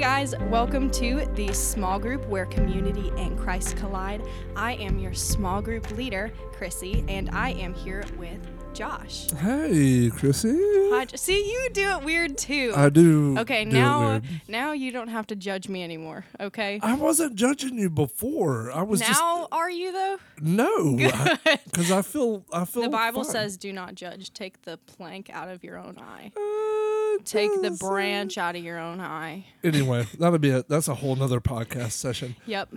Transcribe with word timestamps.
Hey 0.00 0.06
guys, 0.06 0.34
welcome 0.48 0.90
to 0.92 1.26
the 1.34 1.52
small 1.52 1.98
group 1.98 2.26
where 2.26 2.46
community 2.46 3.12
and 3.18 3.38
Christ 3.38 3.76
collide. 3.76 4.22
I 4.56 4.72
am 4.76 4.98
your 4.98 5.12
small 5.12 5.60
group 5.60 5.90
leader, 5.90 6.32
Chrissy, 6.54 7.04
and 7.06 7.28
I 7.32 7.50
am 7.50 7.74
here 7.74 8.06
with 8.16 8.40
Josh. 8.72 9.30
Hey, 9.32 10.08
Chrissy. 10.08 10.56
Hi, 10.58 11.04
Jo- 11.04 11.18
See, 11.18 11.52
you 11.52 11.68
do 11.74 11.90
it 11.90 12.02
weird 12.02 12.38
too. 12.38 12.72
I 12.74 12.88
do. 12.88 13.36
okay, 13.40 13.64
do 13.64 13.70
it 13.72 13.74
now 13.74 14.08
weird. 14.08 14.24
now 14.48 14.72
you 14.72 14.90
don't 14.90 15.08
have 15.08 15.26
to 15.26 15.36
judge 15.36 15.68
me 15.68 15.84
anymore, 15.84 16.24
okay? 16.40 16.80
I 16.82 16.94
wasn't 16.94 17.34
judging 17.34 17.74
you 17.76 17.90
before. 17.90 18.72
I 18.72 18.82
was 18.82 19.00
now 19.00 19.48
are 19.52 19.70
you 19.70 19.92
though? 19.92 20.18
no, 20.40 20.96
because 21.66 21.90
I 21.90 22.00
feel 22.00 22.46
I 22.50 22.64
feel 22.64 22.84
The 22.84 22.88
Bible 22.88 23.24
fine. 23.24 23.32
says, 23.32 23.58
"Do 23.58 23.70
not 23.70 23.96
judge. 23.96 24.32
Take 24.32 24.62
the 24.62 24.78
plank 24.78 25.28
out 25.30 25.50
of 25.50 25.62
your 25.62 25.76
own 25.76 25.98
eye. 25.98 26.32
Uh, 26.34 26.79
It 27.14 27.24
Take 27.26 27.50
the 27.62 27.70
branch 27.72 28.38
out 28.38 28.56
of 28.56 28.62
your 28.64 28.78
own 28.78 29.00
eye." 29.00 29.46
Anyway, 29.64 30.06
that'll 30.18 30.38
be 30.38 30.50
it. 30.50 30.68
That's 30.68 30.88
a 30.88 30.94
whole 30.94 31.16
nother 31.16 31.40
podcast 31.40 31.92
session. 31.92 32.36
Yep. 32.46 32.70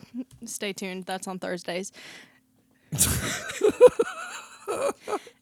Stay 0.46 0.74
tuned. 0.74 1.06
That's 1.06 1.28
on 1.28 1.40
Thursdays. 1.40 1.92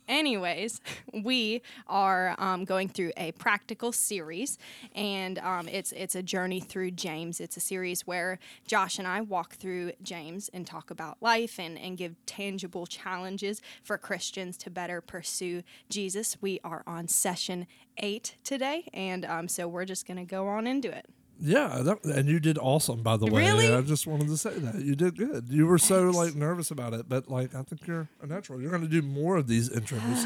Anyways, 0.07 0.81
we 1.13 1.61
are 1.87 2.35
um, 2.37 2.65
going 2.65 2.89
through 2.89 3.13
a 3.15 3.31
practical 3.33 3.93
series, 3.93 4.57
and 4.93 5.39
um, 5.39 5.69
it's 5.69 5.93
it's 5.93 6.15
a 6.15 6.21
journey 6.21 6.59
through 6.59 6.91
James. 6.91 7.39
It's 7.39 7.55
a 7.55 7.61
series 7.61 8.01
where 8.01 8.37
Josh 8.67 8.99
and 8.99 9.07
I 9.07 9.21
walk 9.21 9.53
through 9.53 9.93
James 10.03 10.49
and 10.53 10.67
talk 10.67 10.91
about 10.91 11.17
life 11.21 11.59
and, 11.59 11.79
and 11.79 11.97
give 11.97 12.15
tangible 12.25 12.85
challenges 12.85 13.61
for 13.83 13.97
Christians 13.97 14.57
to 14.57 14.69
better 14.69 14.99
pursue 14.99 15.63
Jesus. 15.89 16.35
We 16.41 16.59
are 16.63 16.83
on 16.85 17.07
session 17.07 17.65
eight 17.97 18.35
today, 18.43 18.89
and 18.93 19.23
um, 19.23 19.47
so 19.47 19.67
we're 19.67 19.85
just 19.85 20.05
gonna 20.05 20.25
go 20.25 20.47
on 20.49 20.67
into 20.67 20.91
it. 20.91 21.05
Yeah, 21.43 21.81
that, 21.81 22.05
and 22.05 22.29
you 22.29 22.39
did 22.39 22.59
awesome, 22.59 23.01
by 23.01 23.17
the 23.17 23.25
way. 23.25 23.41
Really? 23.41 23.73
I 23.73 23.81
just 23.81 24.05
wanted 24.05 24.27
to 24.27 24.37
say 24.37 24.51
that 24.59 24.75
you 24.75 24.95
did 24.95 25.17
good. 25.17 25.47
You 25.49 25.65
were 25.65 25.79
so 25.79 26.11
like 26.11 26.35
nervous 26.35 26.69
about 26.69 26.93
it, 26.93 27.09
but 27.09 27.29
like 27.29 27.55
I 27.55 27.63
think 27.63 27.87
you're 27.87 28.07
a 28.21 28.27
natural. 28.27 28.61
You're 28.61 28.69
going 28.69 28.83
to 28.83 28.87
do 28.87 29.01
more 29.01 29.37
of 29.37 29.47
these 29.47 29.67
intros. 29.69 30.23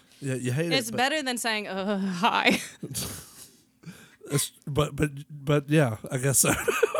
yeah, 0.20 0.34
you 0.34 0.52
hate 0.52 0.70
It's 0.70 0.88
it, 0.88 0.92
but, 0.92 0.98
better 0.98 1.22
than 1.22 1.38
saying 1.38 1.68
"uh, 1.68 1.98
hi." 1.98 2.60
it's- 2.82 4.52
but 4.66 4.94
but 4.94 5.10
but 5.30 5.70
yeah, 5.70 5.96
I 6.10 6.18
guess 6.18 6.40
so. 6.40 6.52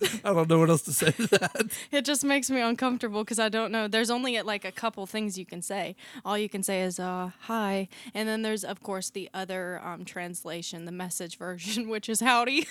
I 0.24 0.32
don't 0.32 0.48
know 0.48 0.58
what 0.58 0.70
else 0.70 0.82
to 0.82 0.92
say 0.92 1.10
to 1.10 1.26
that. 1.28 1.76
It 1.90 2.04
just 2.04 2.24
makes 2.24 2.50
me 2.50 2.60
uncomfortable 2.60 3.24
because 3.24 3.38
I 3.38 3.48
don't 3.48 3.72
know. 3.72 3.88
There's 3.88 4.10
only 4.10 4.40
like 4.42 4.64
a 4.64 4.72
couple 4.72 5.06
things 5.06 5.38
you 5.38 5.46
can 5.46 5.62
say. 5.62 5.96
All 6.24 6.38
you 6.38 6.48
can 6.48 6.62
say 6.62 6.82
is 6.82 7.00
uh, 7.00 7.30
"hi," 7.40 7.88
and 8.14 8.28
then 8.28 8.42
there's 8.42 8.64
of 8.64 8.82
course 8.82 9.10
the 9.10 9.28
other 9.34 9.80
um, 9.84 10.04
translation, 10.04 10.84
the 10.84 10.92
message 10.92 11.36
version, 11.36 11.88
which 11.94 12.08
is 12.08 12.20
"howdy." 12.20 12.66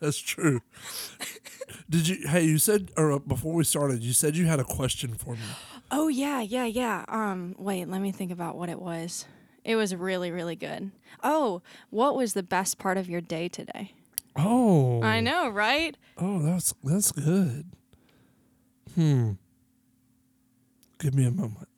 That's 0.00 0.18
true. 0.18 0.60
Did 1.88 2.08
you? 2.08 2.28
Hey, 2.28 2.44
you 2.44 2.58
said 2.58 2.90
or 2.96 3.12
uh, 3.12 3.18
before 3.18 3.54
we 3.54 3.64
started, 3.64 4.02
you 4.02 4.12
said 4.12 4.36
you 4.36 4.46
had 4.46 4.60
a 4.60 4.64
question 4.64 5.14
for 5.14 5.34
me. 5.34 5.40
Oh 5.90 6.08
yeah, 6.08 6.40
yeah, 6.40 6.66
yeah. 6.66 7.04
Um, 7.08 7.54
wait, 7.58 7.88
let 7.88 8.00
me 8.00 8.12
think 8.12 8.30
about 8.30 8.56
what 8.56 8.68
it 8.68 8.80
was. 8.80 9.26
It 9.64 9.76
was 9.76 9.94
really, 9.94 10.30
really 10.30 10.56
good. 10.56 10.90
Oh, 11.22 11.60
what 11.90 12.16
was 12.16 12.32
the 12.32 12.42
best 12.42 12.78
part 12.78 12.96
of 12.96 13.08
your 13.08 13.20
day 13.20 13.48
today? 13.48 13.92
Oh, 14.38 15.02
I 15.02 15.20
know, 15.20 15.48
right? 15.48 15.96
Oh, 16.16 16.38
that's 16.40 16.72
that's 16.84 17.12
good. 17.12 17.66
Hmm. 18.94 19.32
Give 20.98 21.14
me 21.14 21.26
a 21.26 21.30
moment. 21.30 21.68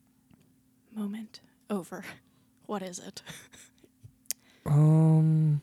Moment 0.95 1.41
over. 1.69 2.05
What 2.67 2.83
is 2.83 2.99
it? 2.99 3.23
Um. 4.67 5.61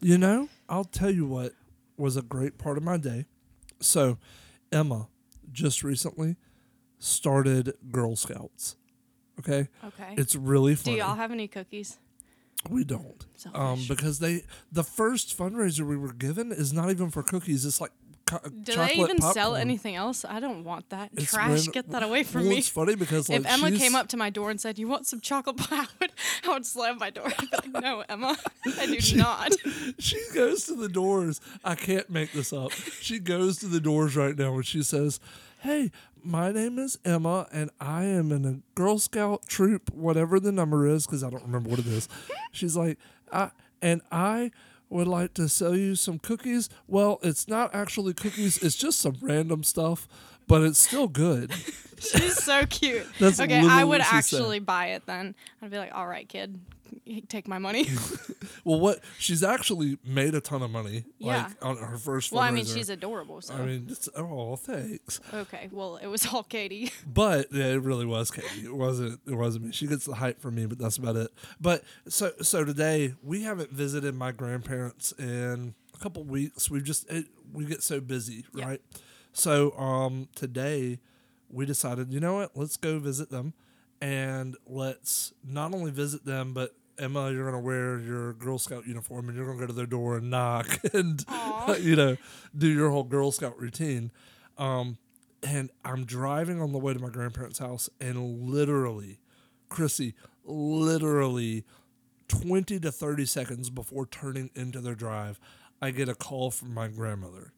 You 0.00 0.18
know, 0.18 0.48
I'll 0.68 0.84
tell 0.84 1.10
you 1.10 1.26
what 1.26 1.52
was 1.96 2.16
a 2.16 2.22
great 2.22 2.58
part 2.58 2.76
of 2.76 2.82
my 2.84 2.96
day. 2.98 3.24
So, 3.80 4.18
Emma 4.70 5.08
just 5.50 5.82
recently 5.82 6.36
started 6.98 7.72
Girl 7.90 8.14
Scouts. 8.16 8.76
Okay, 9.38 9.68
Okay. 9.84 10.14
it's 10.16 10.34
really 10.36 10.74
fun. 10.74 10.94
Do 10.94 10.98
y'all 10.98 11.14
have 11.16 11.32
any 11.32 11.48
cookies? 11.48 11.98
We 12.70 12.84
don't. 12.84 13.24
Um, 13.54 13.76
Selfish. 13.78 13.88
because 13.88 14.18
they 14.18 14.42
the 14.72 14.82
first 14.82 15.36
fundraiser 15.38 15.86
we 15.86 15.96
were 15.96 16.12
given 16.12 16.50
is 16.52 16.72
not 16.72 16.90
even 16.90 17.10
for 17.10 17.22
cookies. 17.22 17.64
It's 17.64 17.80
like 17.80 17.92
co- 18.26 18.38
Do 18.38 18.72
chocolate 18.72 18.96
they 18.96 19.02
even 19.02 19.20
sell 19.20 19.32
popcorn. 19.50 19.60
anything 19.60 19.94
else? 19.94 20.24
I 20.24 20.40
don't 20.40 20.64
want 20.64 20.88
that. 20.90 21.10
It's 21.14 21.30
Trash, 21.30 21.68
get 21.68 21.90
that 21.90 22.02
away 22.02 22.24
from 22.24 22.42
well, 22.42 22.50
me. 22.50 22.58
It's 22.58 22.68
funny 22.68 22.96
because 22.96 23.28
like 23.28 23.40
if 23.40 23.46
Emma 23.46 23.68
she's- 23.68 23.80
came 23.80 23.94
up 23.94 24.08
to 24.08 24.16
my 24.16 24.30
door 24.30 24.50
and 24.50 24.60
said, 24.60 24.78
"You 24.78 24.88
want 24.88 25.06
some 25.06 25.20
chocolate 25.20 25.58
pie?" 25.58 25.76
I 25.84 25.86
would, 26.00 26.12
I 26.44 26.48
would 26.54 26.66
slam 26.66 26.98
my 26.98 27.10
door. 27.10 27.26
I'd 27.26 27.50
be 27.50 27.56
like, 27.72 27.82
"No, 27.82 28.02
Emma, 28.08 28.36
I 28.78 28.86
do 28.86 28.98
not." 29.16 29.52
she 29.98 30.20
goes 30.34 30.64
to 30.64 30.74
the 30.74 30.88
doors. 30.88 31.40
I 31.64 31.74
can't 31.76 32.10
make 32.10 32.32
this 32.32 32.52
up. 32.52 32.72
She 33.00 33.18
goes 33.20 33.58
to 33.58 33.66
the 33.66 33.80
doors 33.80 34.16
right 34.16 34.36
now 34.36 34.54
and 34.54 34.66
she 34.66 34.82
says, 34.82 35.20
Hey, 35.66 35.90
my 36.22 36.52
name 36.52 36.78
is 36.78 36.96
Emma 37.04 37.48
and 37.50 37.70
I 37.80 38.04
am 38.04 38.30
in 38.30 38.44
a 38.44 38.60
Girl 38.76 39.00
Scout 39.00 39.48
troop, 39.48 39.92
whatever 39.92 40.38
the 40.38 40.52
number 40.52 40.86
is, 40.86 41.06
because 41.06 41.24
I 41.24 41.30
don't 41.30 41.42
remember 41.42 41.68
what 41.68 41.80
it 41.80 41.88
is. 41.88 42.08
She's 42.52 42.76
like, 42.76 42.98
I 43.32 43.50
and 43.82 44.00
I 44.12 44.52
would 44.90 45.08
like 45.08 45.34
to 45.34 45.48
sell 45.48 45.76
you 45.76 45.96
some 45.96 46.20
cookies. 46.20 46.68
Well, 46.86 47.18
it's 47.20 47.48
not 47.48 47.74
actually 47.74 48.14
cookies, 48.14 48.62
it's 48.62 48.76
just 48.76 49.00
some 49.00 49.16
random 49.20 49.64
stuff, 49.64 50.06
but 50.46 50.62
it's 50.62 50.78
still 50.78 51.08
good. 51.08 51.52
She's 51.98 52.42
so 52.42 52.66
cute. 52.66 53.06
That's 53.18 53.40
okay, 53.40 53.66
I 53.66 53.82
would 53.82 54.02
she 54.02 54.06
said. 54.06 54.14
actually 54.16 54.58
buy 54.58 54.88
it 54.88 55.06
then. 55.06 55.34
I'd 55.62 55.70
be 55.70 55.78
like, 55.78 55.94
"All 55.94 56.06
right, 56.06 56.28
kid, 56.28 56.60
take 57.28 57.48
my 57.48 57.58
money." 57.58 57.88
Well, 58.64 58.80
what 58.80 59.00
she's 59.18 59.44
actually 59.44 59.96
made 60.04 60.34
a 60.34 60.40
ton 60.40 60.60
of 60.60 60.70
money, 60.72 61.04
Yeah. 61.18 61.44
like 61.44 61.64
on 61.64 61.76
her 61.76 61.96
first. 61.98 62.32
well, 62.32 62.42
I 62.42 62.50
mean, 62.50 62.64
she's 62.64 62.88
adorable. 62.90 63.40
So 63.40 63.54
I 63.54 63.64
mean, 63.64 63.86
it's, 63.88 64.08
oh, 64.16 64.56
thanks. 64.56 65.20
okay, 65.32 65.68
well, 65.70 65.98
it 65.98 66.08
was 66.08 66.26
all 66.26 66.42
Katie. 66.42 66.90
But 67.06 67.46
yeah, 67.52 67.66
it 67.66 67.82
really 67.82 68.06
was 68.06 68.32
Katie. 68.32 68.64
It 68.64 68.74
wasn't. 68.74 69.20
It 69.24 69.34
wasn't 69.34 69.66
me. 69.66 69.72
She 69.72 69.86
gets 69.86 70.04
the 70.04 70.16
hype 70.16 70.40
from 70.40 70.56
me, 70.56 70.66
but 70.66 70.78
that's 70.78 70.96
about 70.96 71.14
it. 71.14 71.28
But 71.60 71.84
so 72.08 72.32
so 72.42 72.64
today 72.64 73.14
we 73.22 73.42
haven't 73.42 73.70
visited 73.70 74.16
my 74.16 74.32
grandparents 74.32 75.12
in 75.12 75.74
a 75.94 75.98
couple 75.98 76.24
weeks. 76.24 76.68
We've 76.68 76.84
just 76.84 77.08
it, 77.08 77.26
we 77.52 77.66
get 77.66 77.84
so 77.84 78.00
busy, 78.00 78.44
right? 78.52 78.80
So 79.36 79.72
um 79.78 80.28
today 80.34 80.98
we 81.50 81.66
decided, 81.66 82.10
you 82.10 82.20
know 82.20 82.36
what? 82.36 82.52
Let's 82.54 82.78
go 82.78 82.98
visit 82.98 83.30
them, 83.30 83.52
and 84.00 84.56
let's 84.66 85.34
not 85.44 85.74
only 85.74 85.90
visit 85.90 86.24
them, 86.24 86.54
but 86.54 86.74
Emma, 86.98 87.30
you're 87.30 87.44
gonna 87.44 87.60
wear 87.60 87.98
your 87.98 88.32
Girl 88.32 88.58
Scout 88.58 88.86
uniform, 88.86 89.28
and 89.28 89.36
you're 89.36 89.46
gonna 89.46 89.58
go 89.58 89.66
to 89.66 89.74
their 89.74 89.84
door 89.86 90.16
and 90.16 90.30
knock, 90.30 90.78
and 90.94 91.22
Aw. 91.28 91.74
you 91.76 91.94
know, 91.94 92.16
do 92.56 92.66
your 92.66 92.90
whole 92.90 93.04
Girl 93.04 93.30
Scout 93.30 93.60
routine. 93.60 94.10
Um, 94.56 94.96
and 95.42 95.70
I'm 95.84 96.06
driving 96.06 96.58
on 96.62 96.72
the 96.72 96.78
way 96.78 96.94
to 96.94 96.98
my 96.98 97.10
grandparents' 97.10 97.58
house, 97.58 97.90
and 98.00 98.48
literally, 98.48 99.18
Chrissy, 99.68 100.14
literally 100.46 101.64
20 102.28 102.80
to 102.80 102.90
30 102.90 103.26
seconds 103.26 103.68
before 103.68 104.06
turning 104.06 104.48
into 104.54 104.80
their 104.80 104.94
drive, 104.94 105.38
I 105.82 105.90
get 105.90 106.08
a 106.08 106.14
call 106.14 106.50
from 106.50 106.72
my 106.72 106.88
grandmother. 106.88 107.52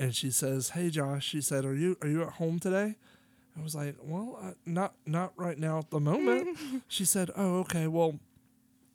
And 0.00 0.16
she 0.16 0.30
says, 0.30 0.70
"Hey 0.70 0.88
Josh," 0.88 1.26
she 1.26 1.42
said, 1.42 1.66
"Are 1.66 1.74
you 1.74 1.98
are 2.00 2.08
you 2.08 2.22
at 2.22 2.30
home 2.30 2.58
today?" 2.58 2.96
I 3.58 3.62
was 3.62 3.74
like, 3.74 3.96
"Well, 4.02 4.38
uh, 4.42 4.52
not 4.64 4.94
not 5.04 5.34
right 5.36 5.58
now 5.58 5.78
at 5.78 5.90
the 5.90 6.00
moment." 6.00 6.56
she 6.88 7.04
said, 7.04 7.30
"Oh, 7.36 7.58
okay. 7.60 7.86
Well, 7.86 8.18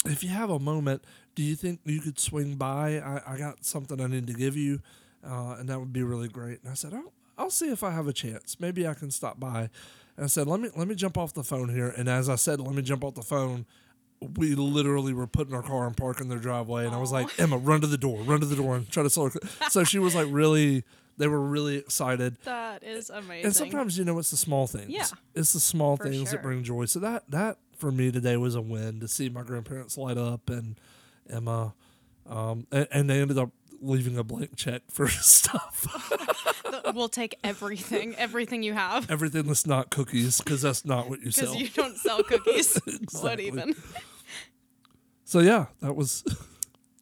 if 0.06 0.24
you 0.24 0.30
have 0.30 0.50
a 0.50 0.58
moment, 0.58 1.04
do 1.36 1.44
you 1.44 1.56
think 1.56 1.82
you 1.86 2.02
could 2.02 2.18
swing 2.20 2.56
by? 2.56 3.00
I, 3.00 3.34
I 3.34 3.38
got 3.38 3.64
something 3.64 4.02
I 4.02 4.08
need 4.08 4.26
to 4.26 4.34
give 4.34 4.58
you, 4.58 4.82
uh, 5.24 5.58
and 5.60 5.70
that 5.70 5.80
would 5.80 5.94
be 5.94 6.02
really 6.02 6.28
great." 6.28 6.64
And 6.64 6.72
I 6.72 6.74
said, 6.74 6.92
"Oh, 6.96 7.12
I'll 7.38 7.52
see 7.52 7.70
if 7.70 7.84
I 7.84 7.92
have 7.92 8.08
a 8.08 8.14
chance. 8.14 8.60
Maybe 8.60 8.88
I 8.88 8.96
can 8.96 9.12
stop 9.12 9.40
by." 9.40 9.70
And 10.18 10.24
I 10.24 10.28
said, 10.28 10.48
"Let 10.48 10.60
me 10.60 10.70
let 10.76 10.88
me 10.88 10.96
jump 10.96 11.20
off 11.20 11.34
the 11.34 11.44
phone 11.44 11.70
here." 11.70 11.94
And 11.96 12.10
as 12.10 12.30
I 12.30 12.36
said, 12.36 12.60
"Let 12.60 12.74
me 12.74 12.82
jump 12.82 13.04
off 13.04 13.14
the 13.14 13.22
phone," 13.22 13.68
we 14.38 14.56
literally 14.56 15.14
were 15.14 15.28
putting 15.28 15.54
our 15.54 15.62
car 15.62 15.86
and 15.86 15.96
parking 15.96 16.30
their 16.30 16.40
driveway, 16.40 16.86
and 16.86 16.96
I 16.96 17.00
was 17.00 17.12
like, 17.12 17.28
"Emma, 17.40 17.58
run 17.58 17.82
to 17.82 17.88
the 17.88 17.98
door, 17.98 18.22
run 18.24 18.40
to 18.40 18.46
the 18.46 18.56
door, 18.56 18.76
and 18.76 18.90
try 18.90 19.04
to 19.04 19.10
sell 19.10 19.30
her." 19.30 19.40
so 19.70 19.84
she 19.84 20.00
was 20.00 20.16
like, 20.16 20.28
really. 20.32 20.84
They 21.18 21.28
were 21.28 21.40
really 21.42 21.78
excited. 21.78 22.38
That 22.44 22.84
is 22.84 23.10
amazing. 23.10 23.46
And 23.46 23.56
sometimes 23.56 23.98
you 23.98 24.04
know 24.04 24.20
it's 24.20 24.32
the 24.32 24.38
small 24.38 24.68
things. 24.68 24.90
Yeah. 24.90 25.06
It's 25.34 25.54
the 25.54 25.60
small 25.60 25.98
For 25.98 26.04
things 26.04 26.30
sure. 26.30 26.32
that 26.38 26.42
bring 26.44 26.64
joy. 26.64 26.86
So 26.86 27.00
that 27.00 27.24
that 27.30 27.58
for 27.78 27.92
me 27.92 28.12
today 28.12 28.38
was 28.38 28.56
a 28.56 28.62
win 28.62 29.00
to 29.00 29.08
see 29.08 29.30
my 29.30 29.44
grandparents 29.44 29.98
light 29.98 30.18
up 30.18 30.50
and 30.50 30.80
Emma, 31.30 31.74
um, 32.30 32.68
and, 32.72 32.88
and 32.92 33.10
they 33.10 33.22
ended 33.22 33.38
up 33.38 33.52
leaving 33.82 34.18
a 34.18 34.24
blank 34.24 34.56
check 34.56 34.82
for 34.90 35.08
stuff, 35.08 35.88
we'll 36.94 37.10
take 37.10 37.38
everything, 37.44 38.16
everything 38.16 38.64
you 38.64 38.74
have, 38.74 39.10
everything 39.10 39.44
that's 39.44 39.66
not 39.66 39.90
cookies, 39.90 40.40
because 40.40 40.62
that's 40.62 40.86
not 40.86 41.10
what 41.10 41.20
you 41.20 41.26
because 41.26 41.50
sell. 41.50 41.56
you 41.56 41.70
don't 41.70 41.98
sell 41.98 42.24
cookies. 42.24 42.80
What 43.22 43.40
even? 43.40 43.76
So 45.24 45.40
yeah, 45.40 45.68
that 45.82 45.96
was. 45.96 46.24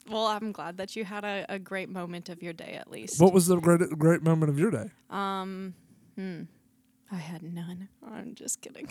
Well, 0.10 0.26
I'm 0.26 0.52
glad 0.52 0.78
that 0.78 0.96
you 0.96 1.06
had 1.06 1.24
a, 1.24 1.46
a 1.50 1.60
great 1.60 1.90
moment 1.90 2.30
of 2.30 2.44
your 2.44 2.54
day 2.54 2.78
at 2.80 2.92
least. 2.92 3.22
What 3.22 3.34
was 3.34 3.48
the 3.48 3.58
great 3.58 3.82
great 3.98 4.22
moment 4.22 4.50
of 4.50 4.60
your 4.60 4.72
day? 4.72 4.90
Um, 5.10 5.74
hmm. 6.16 6.44
I 7.12 7.16
had 7.16 7.44
none. 7.44 7.90
I'm 8.06 8.36
just 8.36 8.62
kidding. 8.62 8.90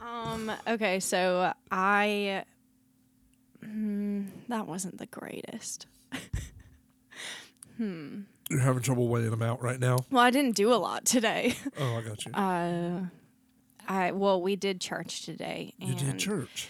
um, 0.00 0.50
okay, 0.66 0.98
so 0.98 1.52
I 1.70 2.44
that 4.48 4.66
wasn't 4.66 4.98
the 4.98 5.06
greatest. 5.06 5.86
hmm. 7.76 8.20
You're 8.48 8.60
having 8.60 8.82
trouble 8.82 9.08
weighing 9.08 9.30
them 9.30 9.42
out 9.42 9.60
right 9.62 9.80
now. 9.80 9.98
Well, 10.10 10.22
I 10.22 10.30
didn't 10.30 10.54
do 10.54 10.72
a 10.72 10.76
lot 10.76 11.04
today. 11.04 11.54
Oh, 11.78 11.96
I 11.96 12.02
got 12.02 12.24
you. 12.24 12.32
Uh, 12.32 13.00
I 13.88 14.12
well, 14.12 14.40
we 14.40 14.56
did 14.56 14.80
church 14.80 15.22
today, 15.24 15.74
you 15.78 15.94
did 15.94 16.18
church. 16.18 16.68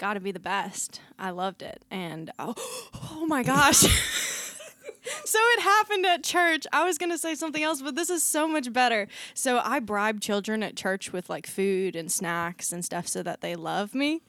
Got 0.00 0.14
to 0.14 0.20
be 0.20 0.32
the 0.32 0.40
best. 0.40 1.00
I 1.18 1.30
loved 1.30 1.62
it, 1.62 1.84
and 1.90 2.32
oh, 2.38 2.54
oh 3.12 3.26
my 3.26 3.44
gosh. 3.44 3.76
so 5.24 5.38
it 5.38 5.60
happened 5.60 6.06
at 6.06 6.24
church. 6.24 6.66
I 6.72 6.84
was 6.84 6.98
going 6.98 7.10
to 7.10 7.18
say 7.18 7.34
something 7.34 7.62
else, 7.62 7.82
but 7.82 7.94
this 7.94 8.10
is 8.10 8.24
so 8.24 8.48
much 8.48 8.72
better. 8.72 9.06
So 9.34 9.60
I 9.62 9.78
bribe 9.78 10.20
children 10.20 10.62
at 10.62 10.74
church 10.74 11.12
with 11.12 11.28
like 11.28 11.46
food 11.46 11.94
and 11.94 12.10
snacks 12.10 12.72
and 12.72 12.84
stuff 12.84 13.06
so 13.06 13.22
that 13.22 13.42
they 13.42 13.54
love 13.54 13.94
me. 13.94 14.22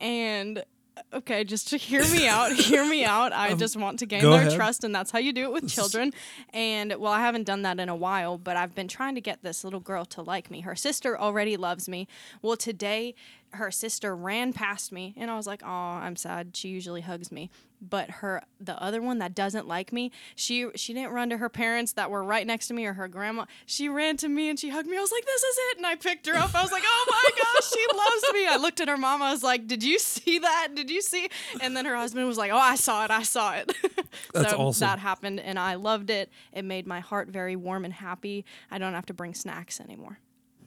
And 0.00 0.64
okay, 1.12 1.44
just 1.44 1.68
to 1.68 1.76
hear 1.76 2.02
me 2.08 2.26
out, 2.28 2.52
hear 2.52 2.88
me 2.88 3.04
out. 3.04 3.32
I 3.32 3.48
um, 3.52 3.58
just 3.58 3.76
want 3.76 3.98
to 4.00 4.06
gain 4.06 4.22
their 4.22 4.42
ahead. 4.42 4.52
trust, 4.54 4.84
and 4.84 4.94
that's 4.94 5.10
how 5.10 5.18
you 5.18 5.32
do 5.32 5.44
it 5.44 5.52
with 5.52 5.68
children. 5.74 6.12
And 6.52 6.94
well, 6.96 7.12
I 7.12 7.20
haven't 7.20 7.44
done 7.44 7.62
that 7.62 7.80
in 7.80 7.88
a 7.88 7.96
while, 7.96 8.38
but 8.38 8.56
I've 8.56 8.74
been 8.74 8.88
trying 8.88 9.14
to 9.14 9.20
get 9.20 9.42
this 9.42 9.64
little 9.64 9.80
girl 9.80 10.04
to 10.06 10.22
like 10.22 10.50
me. 10.50 10.60
Her 10.60 10.76
sister 10.76 11.18
already 11.18 11.56
loves 11.56 11.88
me. 11.88 12.06
Well, 12.42 12.56
today 12.56 13.14
her 13.52 13.70
sister 13.70 14.14
ran 14.14 14.52
past 14.52 14.92
me, 14.92 15.14
and 15.16 15.30
I 15.30 15.36
was 15.36 15.46
like, 15.46 15.62
"Oh, 15.64 15.68
I'm 15.68 16.16
sad." 16.16 16.56
She 16.56 16.68
usually 16.68 17.00
hugs 17.00 17.32
me, 17.32 17.50
but 17.80 18.10
her 18.10 18.42
the 18.60 18.80
other 18.82 19.00
one 19.00 19.18
that 19.18 19.34
doesn't 19.34 19.66
like 19.66 19.92
me, 19.92 20.12
she 20.34 20.68
she 20.74 20.92
didn't 20.92 21.12
run 21.12 21.30
to 21.30 21.38
her 21.38 21.48
parents 21.48 21.92
that 21.92 22.10
were 22.10 22.22
right 22.24 22.46
next 22.46 22.68
to 22.68 22.74
me 22.74 22.86
or 22.86 22.94
her 22.94 23.08
grandma. 23.08 23.46
She 23.66 23.88
ran 23.88 24.16
to 24.18 24.28
me 24.28 24.48
and 24.48 24.58
she 24.58 24.68
hugged 24.68 24.88
me. 24.88 24.96
I 24.96 25.00
was 25.00 25.12
like, 25.12 25.24
"This 25.24 25.42
is 25.42 25.58
it!" 25.70 25.76
And 25.78 25.86
I 25.86 25.94
picked 25.96 26.26
her 26.26 26.34
up. 26.34 26.54
I 26.54 26.62
was 26.62 26.72
like, 26.72 26.82
"Oh 26.86 27.06
my 27.10 27.42
gosh, 27.42 27.70
she 27.70 27.86
loves 27.96 28.34
me!" 28.34 28.46
I 28.46 28.56
looked 28.56 28.80
at 28.80 28.88
her 28.88 28.96
mom. 28.96 29.22
I 29.22 29.32
was 29.32 29.42
like, 29.42 29.66
"Did 29.66 29.82
you 29.82 29.98
see 29.98 30.38
that? 30.40 30.68
Did 30.74 30.90
you 30.90 31.00
see?" 31.02 31.28
And 31.60 31.76
then 31.76 31.84
her 31.84 31.96
husband 31.96 32.26
was 32.26 32.38
like, 32.38 32.52
"Oh, 32.52 32.58
I 32.58 32.74
saw 32.76 33.04
it. 33.04 33.10
I 33.10 33.22
saw 33.22 33.54
it." 33.54 33.72
That's 34.34 34.50
so 34.50 34.58
awesome. 34.58 34.86
that 34.86 34.98
happened, 34.98 35.40
and 35.40 35.58
I 35.58 35.74
loved 35.74 36.10
it. 36.10 36.30
It 36.52 36.64
made 36.64 36.86
my 36.86 37.00
heart 37.00 37.28
very 37.28 37.56
warm 37.56 37.84
and 37.84 37.94
happy. 37.94 38.44
I 38.70 38.78
don't 38.78 38.94
have 38.94 39.06
to 39.06 39.14
bring 39.14 39.34
snacks 39.34 39.80
anymore. 39.80 40.18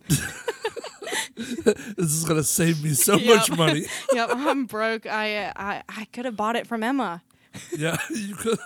This 1.98 2.12
is 2.14 2.24
gonna 2.26 2.44
save 2.44 2.84
me 2.84 2.94
so 2.94 3.16
Yep. 3.18 3.36
much 3.50 3.58
money. 3.58 3.86
yep, 4.14 4.30
I'm 4.34 4.66
broke. 4.66 5.06
I 5.06 5.36
uh, 5.46 5.54
I 5.56 5.84
I 5.90 6.06
could 6.06 6.26
have 6.26 6.36
bought 6.36 6.56
it 6.56 6.68
from 6.68 6.84
Emma. 6.84 7.24
Yeah, 7.78 7.98
you 8.10 8.36
could. 8.36 8.60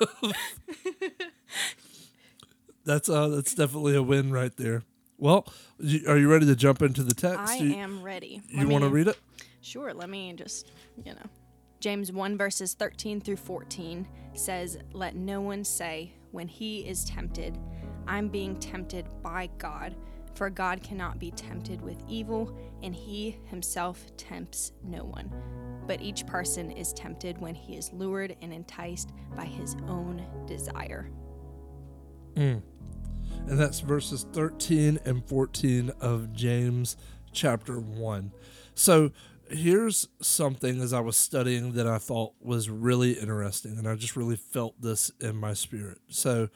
that's 2.85 3.09
uh, 3.09 3.27
that's 3.29 3.53
definitely 3.55 3.95
a 3.95 4.03
win 4.03 4.31
right 4.31 4.55
there. 4.57 4.83
Well, 5.17 5.47
are 6.07 6.17
you 6.17 6.29
ready 6.29 6.45
to 6.45 6.55
jump 6.55 6.81
into 6.81 7.01
the 7.03 7.13
text? 7.13 7.39
I 7.53 7.55
you 7.57 7.73
am 7.75 8.03
ready. 8.03 8.41
you 8.49 8.67
want 8.67 8.83
to 8.83 8.89
read 8.89 9.07
it? 9.07 9.17
Sure, 9.61 9.93
let 9.93 10.09
me 10.09 10.33
just, 10.33 10.71
you 11.03 11.13
know. 11.13 11.29
James 11.79 12.11
1 12.11 12.37
verses 12.37 12.73
13 12.73 13.21
through 13.21 13.37
14 13.37 14.07
says, 14.33 14.77
Let 14.93 15.15
no 15.15 15.39
one 15.41 15.63
say 15.63 16.11
when 16.31 16.47
he 16.47 16.79
is 16.81 17.05
tempted, 17.05 17.57
I'm 18.07 18.27
being 18.27 18.57
tempted 18.57 19.07
by 19.23 19.49
God. 19.57 19.95
For 20.35 20.49
God 20.49 20.83
cannot 20.83 21.17
be 21.17 21.31
tempted 21.31 21.81
with 21.81 22.03
evil, 22.07 22.55
and 22.83 22.93
he 22.93 23.39
himself 23.45 24.05
tempts 24.17 24.73
no 24.83 25.03
one. 25.03 25.31
But 25.87 26.01
each 26.01 26.27
person 26.27 26.71
is 26.71 26.93
tempted 26.93 27.39
when 27.39 27.55
he 27.55 27.75
is 27.75 27.91
lured 27.93 28.35
and 28.41 28.53
enticed 28.53 29.11
by 29.35 29.45
his 29.45 29.75
own 29.87 30.25
desire. 30.45 31.09
And 33.47 33.59
that's 33.59 33.79
verses 33.79 34.25
13 34.33 34.99
and 35.05 35.25
14 35.27 35.91
of 36.01 36.33
James 36.33 36.97
chapter 37.31 37.79
1. 37.79 38.31
So 38.73 39.11
here's 39.49 40.07
something 40.21 40.81
as 40.81 40.93
I 40.93 40.99
was 40.99 41.15
studying 41.15 41.73
that 41.73 41.87
I 41.87 41.97
thought 41.97 42.33
was 42.41 42.69
really 42.69 43.13
interesting, 43.13 43.77
and 43.77 43.87
I 43.87 43.95
just 43.95 44.15
really 44.15 44.35
felt 44.35 44.81
this 44.81 45.11
in 45.21 45.35
my 45.35 45.53
spirit. 45.53 45.99
So 46.09 46.49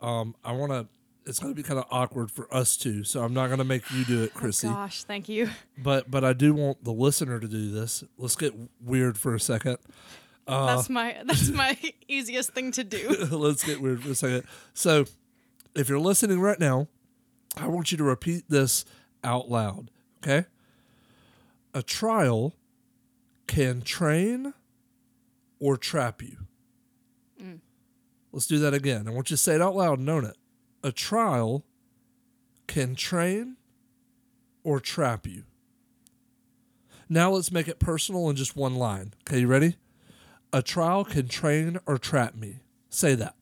um, 0.00 0.34
I 0.44 0.52
want 0.52 0.72
to, 0.72 0.86
it's 1.26 1.40
going 1.40 1.52
to 1.52 1.56
be 1.56 1.66
kind 1.66 1.78
of 1.78 1.86
awkward 1.90 2.30
for 2.30 2.52
us 2.54 2.76
two, 2.76 3.02
so 3.02 3.22
I'm 3.22 3.34
not 3.34 3.48
going 3.48 3.58
to 3.58 3.64
make 3.64 3.90
you 3.90 4.04
do 4.04 4.22
it, 4.22 4.32
oh, 4.34 4.38
Chrissy. 4.38 4.68
Oh 4.68 4.72
Gosh, 4.72 5.02
thank 5.04 5.28
you. 5.28 5.50
but 5.78 6.10
but 6.10 6.24
I 6.24 6.32
do 6.32 6.54
want 6.54 6.84
the 6.84 6.92
listener 6.92 7.40
to 7.40 7.48
do 7.48 7.70
this. 7.70 8.04
Let's 8.16 8.36
get 8.36 8.54
weird 8.80 9.18
for 9.18 9.34
a 9.34 9.40
second. 9.40 9.78
Uh, 10.46 10.76
that's 10.76 10.88
my 10.88 11.16
that's 11.24 11.48
my 11.50 11.76
easiest 12.06 12.52
thing 12.52 12.70
to 12.72 12.84
do. 12.84 13.08
Let's 13.30 13.64
get 13.64 13.80
weird 13.80 14.02
for 14.02 14.10
a 14.10 14.14
second. 14.14 14.44
So, 14.74 15.04
if 15.74 15.88
you're 15.88 15.98
listening 15.98 16.40
right 16.40 16.60
now, 16.60 16.86
I 17.56 17.66
want 17.66 17.90
you 17.90 17.98
to 17.98 18.04
repeat 18.04 18.44
this 18.48 18.84
out 19.24 19.50
loud. 19.50 19.90
Okay. 20.22 20.46
A 21.74 21.82
trial 21.82 22.54
can 23.46 23.82
train 23.82 24.54
or 25.58 25.76
trap 25.76 26.22
you. 26.22 26.38
Mm. 27.42 27.60
Let's 28.32 28.46
do 28.46 28.58
that 28.60 28.72
again. 28.72 29.08
I 29.08 29.10
want 29.10 29.30
you 29.30 29.36
to 29.36 29.42
say 29.42 29.56
it 29.56 29.62
out 29.62 29.74
loud 29.74 29.98
and 29.98 30.08
own 30.08 30.24
it. 30.24 30.36
A 30.86 30.92
trial 30.92 31.64
can 32.68 32.94
train 32.94 33.56
or 34.62 34.78
trap 34.78 35.26
you. 35.26 35.42
Now 37.08 37.32
let's 37.32 37.50
make 37.50 37.66
it 37.66 37.80
personal 37.80 38.30
in 38.30 38.36
just 38.36 38.54
one 38.54 38.76
line. 38.76 39.12
Okay, 39.28 39.40
you 39.40 39.48
ready? 39.48 39.78
A 40.52 40.62
trial 40.62 41.04
can 41.04 41.26
train 41.26 41.80
or 41.86 41.98
trap 41.98 42.36
me. 42.36 42.60
Say 42.88 43.16
that. 43.16 43.34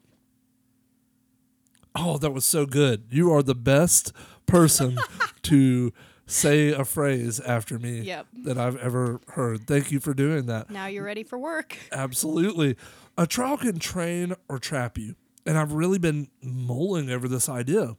Oh, 1.94 2.16
that 2.16 2.30
was 2.30 2.46
so 2.46 2.64
good. 2.64 3.04
You 3.10 3.30
are 3.30 3.42
the 3.42 3.54
best 3.54 4.14
person 4.46 4.96
to 5.42 5.92
say 6.26 6.70
a 6.70 6.82
phrase 6.86 7.40
after 7.40 7.78
me 7.78 8.00
Yep. 8.00 8.26
that 8.44 8.56
I've 8.56 8.76
ever 8.76 9.20
heard. 9.28 9.66
Thank 9.66 9.92
you 9.92 10.00
for 10.00 10.14
doing 10.14 10.46
that. 10.46 10.70
Now 10.70 10.86
you're 10.86 11.04
ready 11.04 11.24
for 11.24 11.38
work. 11.38 11.76
Absolutely. 11.92 12.76
A 13.18 13.26
trial 13.26 13.58
can 13.58 13.78
train 13.78 14.32
or 14.48 14.58
trap 14.58 14.96
you. 14.96 15.16
And 15.46 15.58
I've 15.58 15.72
really 15.72 15.98
been 15.98 16.28
mulling 16.42 17.10
over 17.10 17.28
this 17.28 17.48
idea. 17.48 17.96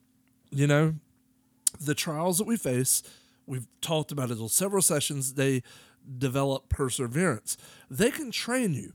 You 0.50 0.68
know, 0.68 0.95
the 1.80 1.94
trials 1.94 2.38
that 2.38 2.47
we 2.47 2.57
face, 2.57 3.03
we've 3.45 3.68
talked 3.81 4.12
about 4.12 4.31
it 4.31 4.39
in 4.39 4.50
several 4.50 4.81
sessions, 4.81 5.33
they 5.33 5.63
develop 6.18 6.69
perseverance. 6.69 7.57
They 7.89 8.12
can 8.12 8.31
train 8.31 8.74
you, 8.74 8.94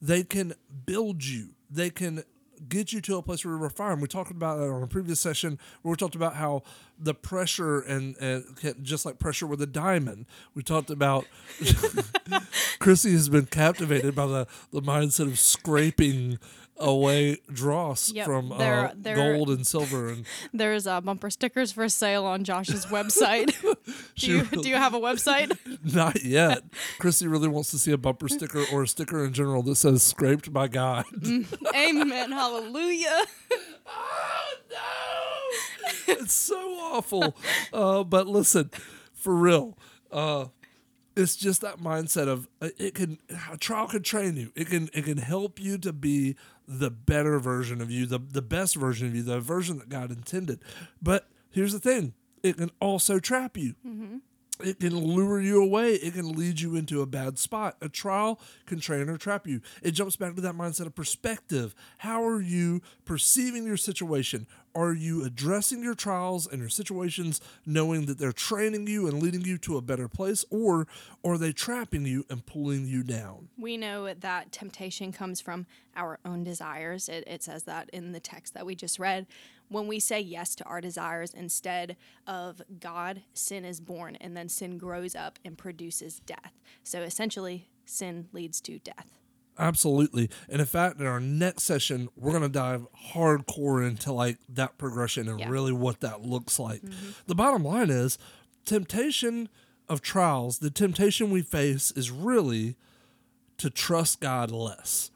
they 0.00 0.22
can 0.22 0.54
build 0.86 1.24
you, 1.24 1.50
they 1.70 1.90
can 1.90 2.24
get 2.68 2.92
you 2.92 3.00
to 3.00 3.16
a 3.16 3.22
place 3.22 3.44
where 3.44 3.54
you're 3.54 3.62
refined. 3.62 4.02
We 4.02 4.08
talked 4.08 4.30
about 4.30 4.58
that 4.58 4.68
on 4.68 4.82
a 4.82 4.86
previous 4.86 5.20
session 5.20 5.58
where 5.82 5.90
we 5.90 5.96
talked 5.96 6.14
about 6.14 6.34
how 6.36 6.62
the 6.98 7.14
pressure 7.14 7.80
and, 7.80 8.16
and 8.16 8.44
just 8.82 9.06
like 9.06 9.18
pressure 9.18 9.46
with 9.46 9.62
a 9.62 9.66
diamond. 9.66 10.26
We 10.54 10.62
talked 10.62 10.90
about 10.90 11.26
Chrissy 12.78 13.12
has 13.12 13.28
been 13.28 13.46
captivated 13.46 14.14
by 14.14 14.26
the, 14.26 14.46
the 14.72 14.82
mindset 14.82 15.26
of 15.26 15.38
scraping 15.38 16.38
away 16.80 17.38
dross 17.52 18.12
Yep, 18.12 18.24
from 18.26 18.52
uh, 18.52 18.58
they're- 18.58 18.92
they're- 18.96 19.16
gold 19.16 19.50
and 19.50 19.66
silver 19.66 20.08
and 20.08 20.24
There's 20.52 20.86
uh, 20.86 21.00
bumper 21.00 21.30
stickers 21.30 21.72
for 21.72 21.88
sale 21.88 22.24
on 22.24 22.44
Josh's 22.44 22.86
website. 22.86 23.54
do 24.16 24.26
you 24.30 24.44
do 24.44 24.68
you 24.68 24.76
have 24.76 24.94
a 24.94 25.00
website? 25.00 25.56
Not 25.94 26.22
yet. 26.24 26.62
Chrissy 26.98 27.26
really 27.26 27.48
wants 27.48 27.70
to 27.72 27.78
see 27.78 27.92
a 27.92 27.98
bumper 27.98 28.28
sticker 28.28 28.64
or 28.72 28.82
a 28.84 28.88
sticker 28.88 29.24
in 29.24 29.32
general 29.32 29.62
that 29.64 29.76
says 29.76 30.02
"scraped 30.02 30.52
by 30.52 30.68
God." 30.68 31.04
Amen. 31.74 32.32
Hallelujah. 32.32 33.22
oh 33.86 34.54
no, 34.70 36.14
it's 36.14 36.34
so 36.34 36.56
awful. 36.56 37.36
Uh, 37.72 38.04
but 38.04 38.26
listen, 38.26 38.70
for 39.14 39.34
real, 39.34 39.76
uh, 40.12 40.46
it's 41.18 41.36
just 41.36 41.60
that 41.62 41.78
mindset 41.78 42.28
of 42.28 42.48
uh, 42.62 42.68
it 42.78 42.94
can 42.94 43.18
a 43.52 43.56
trial 43.56 43.88
can 43.88 44.02
train 44.02 44.36
you. 44.36 44.52
It 44.54 44.68
can 44.68 44.88
it 44.94 45.04
can 45.04 45.18
help 45.18 45.60
you 45.60 45.76
to 45.78 45.92
be 45.92 46.36
the 46.66 46.90
better 46.90 47.38
version 47.38 47.80
of 47.80 47.90
you, 47.90 48.06
the 48.06 48.18
the 48.18 48.42
best 48.42 48.76
version 48.76 49.08
of 49.08 49.14
you, 49.14 49.22
the 49.22 49.40
version 49.40 49.78
that 49.78 49.88
God 49.88 50.10
intended. 50.10 50.60
But 51.02 51.28
here's 51.50 51.72
the 51.72 51.80
thing: 51.80 52.14
it 52.42 52.56
can 52.56 52.70
also 52.80 53.18
trap 53.18 53.56
you. 53.56 53.74
It 54.60 54.80
can 54.80 54.96
lure 54.96 55.40
you 55.40 55.62
away. 55.62 55.94
It 55.94 56.14
can 56.14 56.32
lead 56.32 56.60
you 56.60 56.76
into 56.76 57.00
a 57.00 57.06
bad 57.06 57.38
spot. 57.38 57.76
A 57.80 57.88
trial 57.88 58.40
can 58.66 58.80
train 58.80 59.08
or 59.08 59.16
trap 59.16 59.46
you. 59.46 59.60
It 59.82 59.92
jumps 59.92 60.16
back 60.16 60.34
to 60.34 60.40
that 60.42 60.54
mindset 60.54 60.86
of 60.86 60.94
perspective. 60.94 61.74
How 61.98 62.24
are 62.24 62.40
you 62.40 62.82
perceiving 63.04 63.64
your 63.64 63.76
situation? 63.76 64.46
Are 64.74 64.92
you 64.92 65.24
addressing 65.24 65.82
your 65.82 65.94
trials 65.94 66.46
and 66.46 66.60
your 66.60 66.68
situations 66.68 67.40
knowing 67.66 68.06
that 68.06 68.18
they're 68.18 68.32
training 68.32 68.86
you 68.86 69.08
and 69.08 69.20
leading 69.20 69.42
you 69.42 69.58
to 69.58 69.76
a 69.76 69.82
better 69.82 70.08
place? 70.08 70.44
Or 70.50 70.86
are 71.24 71.38
they 71.38 71.52
trapping 71.52 72.06
you 72.06 72.24
and 72.30 72.44
pulling 72.44 72.86
you 72.86 73.02
down? 73.02 73.48
We 73.58 73.76
know 73.76 74.12
that 74.12 74.52
temptation 74.52 75.10
comes 75.12 75.40
from 75.40 75.66
our 75.96 76.20
own 76.24 76.44
desires. 76.44 77.08
It, 77.08 77.24
it 77.26 77.42
says 77.42 77.64
that 77.64 77.90
in 77.90 78.12
the 78.12 78.20
text 78.20 78.54
that 78.54 78.66
we 78.66 78.74
just 78.74 78.98
read. 78.98 79.26
When 79.68 79.86
we 79.86 80.00
say 80.00 80.20
yes 80.20 80.54
to 80.56 80.64
our 80.64 80.80
desires 80.80 81.34
instead 81.34 81.96
of 82.26 82.62
God, 82.80 83.22
sin 83.34 83.64
is 83.64 83.80
born, 83.80 84.16
and 84.16 84.36
then 84.36 84.48
sin 84.48 84.78
grows 84.78 85.14
up 85.14 85.38
and 85.44 85.58
produces 85.58 86.20
death. 86.20 86.54
So 86.82 87.02
essentially, 87.02 87.68
sin 87.84 88.28
leads 88.32 88.60
to 88.62 88.78
death. 88.78 89.06
Absolutely. 89.58 90.30
And 90.48 90.60
in 90.60 90.66
fact, 90.66 91.00
in 91.00 91.06
our 91.06 91.20
next 91.20 91.64
session, 91.64 92.08
we're 92.16 92.30
going 92.30 92.44
to 92.44 92.48
dive 92.48 92.86
hardcore 93.12 93.86
into 93.86 94.12
like 94.12 94.38
that 94.50 94.78
progression 94.78 95.28
and 95.28 95.40
Yeah. 95.40 95.48
really 95.50 95.72
what 95.72 96.00
that 96.00 96.22
looks 96.22 96.58
like. 96.58 96.80
Mm-hmm. 96.82 97.10
The 97.26 97.34
bottom 97.34 97.64
line 97.64 97.90
is 97.90 98.18
temptation 98.64 99.48
of 99.88 100.00
trials, 100.00 100.58
the 100.58 100.70
temptation 100.70 101.30
we 101.30 101.42
face 101.42 101.90
is 101.96 102.10
really 102.10 102.76
to 103.56 103.68
trust 103.70 104.20
God 104.20 104.50
less. 104.52 105.10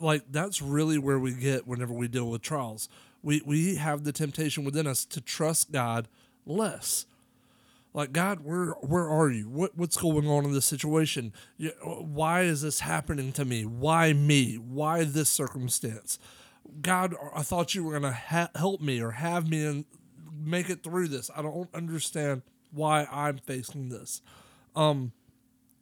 Like 0.00 0.22
that's 0.30 0.62
really 0.62 0.96
where 0.96 1.18
we 1.18 1.34
get 1.34 1.66
whenever 1.66 1.92
we 1.92 2.08
deal 2.08 2.30
with 2.30 2.40
trials. 2.42 2.88
We 3.26 3.42
we 3.44 3.74
have 3.74 4.04
the 4.04 4.12
temptation 4.12 4.64
within 4.64 4.86
us 4.86 5.04
to 5.06 5.20
trust 5.20 5.72
God 5.72 6.06
less. 6.46 7.06
Like 7.92 8.12
God, 8.12 8.44
where 8.44 8.68
where 8.74 9.08
are 9.08 9.28
you? 9.28 9.48
What 9.48 9.76
what's 9.76 9.96
going 9.96 10.28
on 10.28 10.44
in 10.44 10.52
this 10.52 10.64
situation? 10.64 11.32
Why 11.82 12.42
is 12.42 12.62
this 12.62 12.78
happening 12.78 13.32
to 13.32 13.44
me? 13.44 13.64
Why 13.64 14.12
me? 14.12 14.54
Why 14.54 15.02
this 15.02 15.28
circumstance? 15.28 16.20
God, 16.80 17.16
I 17.34 17.42
thought 17.42 17.74
you 17.74 17.82
were 17.82 17.94
gonna 17.94 18.12
ha- 18.12 18.50
help 18.54 18.80
me 18.80 19.00
or 19.00 19.10
have 19.10 19.50
me 19.50 19.64
and 19.64 19.86
make 20.32 20.70
it 20.70 20.84
through 20.84 21.08
this. 21.08 21.28
I 21.36 21.42
don't 21.42 21.68
understand 21.74 22.42
why 22.70 23.08
I'm 23.10 23.38
facing 23.38 23.88
this. 23.88 24.22
Um, 24.76 25.10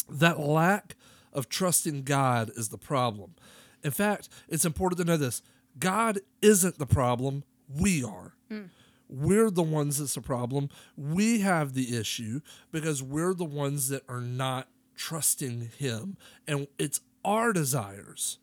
that 0.08 0.40
lack 0.40 0.96
of 1.34 1.50
trusting 1.50 2.04
God 2.04 2.52
is 2.56 2.70
the 2.70 2.78
problem. 2.78 3.34
In 3.82 3.90
fact, 3.90 4.30
it's 4.48 4.64
important 4.64 4.98
to 5.00 5.04
know 5.04 5.18
this 5.18 5.42
God 5.78 6.21
isn't 6.43 6.78
the 6.78 6.87
problem, 6.87 7.45
we 7.69 8.04
are. 8.04 8.35
Mm. 8.50 8.69
We're 9.09 9.50
the 9.50 9.62
ones 9.62 9.99
that's 9.99 10.14
the 10.14 10.21
problem. 10.21 10.71
We 10.97 11.40
have 11.40 11.75
the 11.75 11.97
issue 11.97 12.40
because 12.73 13.02
we're 13.02 13.35
the 13.35 13.45
ones 13.45 13.88
that 13.88 14.02
are 14.09 14.21
not 14.21 14.69
trusting 14.97 15.71
Him. 15.78 16.16
And 16.47 16.69
it's 16.78 17.00
our 17.25 17.52
desires. 17.52 18.38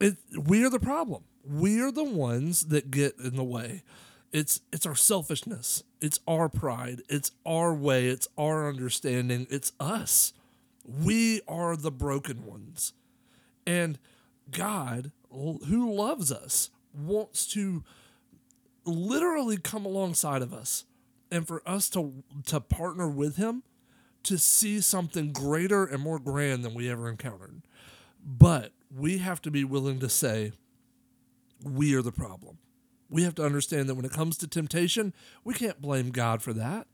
It, 0.00 0.16
we 0.36 0.64
are 0.64 0.70
the 0.70 0.80
problem. 0.80 1.24
We 1.44 1.80
are 1.80 1.92
the 1.92 2.04
ones 2.04 2.66
that 2.66 2.90
get 2.90 3.14
in 3.18 3.36
the 3.36 3.44
way. 3.44 3.82
It's 4.32 4.60
it's 4.72 4.84
our 4.84 4.96
selfishness. 4.96 5.84
It's 6.00 6.18
our 6.26 6.48
pride. 6.48 7.02
It's 7.08 7.30
our 7.46 7.72
way. 7.72 8.08
It's 8.08 8.26
our 8.36 8.68
understanding. 8.68 9.46
It's 9.48 9.72
us. 9.78 10.32
We 10.84 11.40
are 11.46 11.76
the 11.76 11.92
broken 11.92 12.44
ones. 12.44 12.94
And 13.66 13.98
God, 14.50 15.12
who 15.34 15.92
loves 15.92 16.30
us, 16.30 16.70
wants 16.92 17.46
to 17.48 17.82
literally 18.84 19.56
come 19.56 19.84
alongside 19.84 20.42
of 20.42 20.52
us 20.52 20.84
and 21.30 21.46
for 21.46 21.62
us 21.66 21.88
to 21.90 22.22
to 22.46 22.60
partner 22.60 23.08
with 23.08 23.36
him 23.36 23.62
to 24.22 24.38
see 24.38 24.80
something 24.80 25.32
greater 25.32 25.84
and 25.84 26.02
more 26.02 26.18
grand 26.18 26.64
than 26.64 26.74
we 26.74 26.90
ever 26.90 27.08
encountered. 27.08 27.62
But 28.24 28.72
we 28.90 29.18
have 29.18 29.42
to 29.42 29.50
be 29.50 29.64
willing 29.64 30.00
to 30.00 30.08
say 30.08 30.52
we 31.62 31.94
are 31.94 32.02
the 32.02 32.12
problem. 32.12 32.58
We 33.10 33.22
have 33.24 33.34
to 33.36 33.44
understand 33.44 33.88
that 33.88 33.94
when 33.94 34.04
it 34.04 34.12
comes 34.12 34.38
to 34.38 34.48
temptation, 34.48 35.12
we 35.44 35.54
can't 35.54 35.80
blame 35.80 36.10
God 36.10 36.42
for 36.42 36.52
that. 36.54 36.86